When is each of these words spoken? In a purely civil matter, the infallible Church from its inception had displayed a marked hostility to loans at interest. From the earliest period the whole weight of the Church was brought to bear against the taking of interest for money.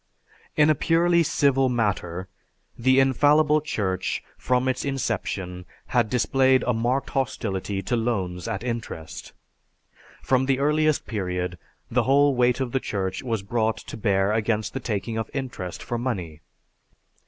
In 0.57 0.71
a 0.71 0.73
purely 0.73 1.21
civil 1.21 1.69
matter, 1.69 2.27
the 2.75 2.99
infallible 2.99 3.61
Church 3.61 4.23
from 4.35 4.67
its 4.67 4.83
inception 4.83 5.63
had 5.93 6.09
displayed 6.09 6.63
a 6.63 6.73
marked 6.73 7.11
hostility 7.11 7.83
to 7.83 7.95
loans 7.95 8.47
at 8.47 8.63
interest. 8.63 9.31
From 10.23 10.47
the 10.47 10.57
earliest 10.57 11.05
period 11.05 11.59
the 11.91 12.01
whole 12.01 12.33
weight 12.35 12.59
of 12.59 12.71
the 12.71 12.79
Church 12.79 13.21
was 13.21 13.43
brought 13.43 13.77
to 13.77 13.95
bear 13.95 14.33
against 14.33 14.73
the 14.73 14.79
taking 14.79 15.19
of 15.19 15.29
interest 15.35 15.83
for 15.83 15.99
money. 15.99 16.41